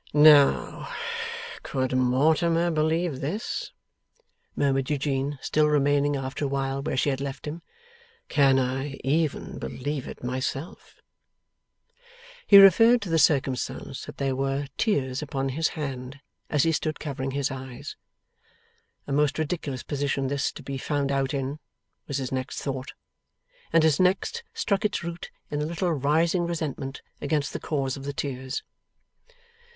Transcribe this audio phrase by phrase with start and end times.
[0.15, 0.91] 'Now,
[1.61, 3.71] could Mortimer believe this?'
[4.55, 7.61] murmured Eugene, still remaining, after a while, where she had left him.
[8.27, 11.03] 'Can I even believe it myself?'
[12.47, 16.99] He referred to the circumstance that there were tears upon his hand, as he stood
[16.99, 17.95] covering his eyes.
[19.05, 21.59] 'A most ridiculous position this, to be found out in!'
[22.07, 22.93] was his next thought.
[23.71, 28.03] And his next struck its root in a little rising resentment against the cause of
[28.05, 28.63] the tears.